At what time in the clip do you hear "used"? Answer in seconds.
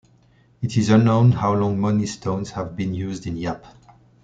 2.95-3.27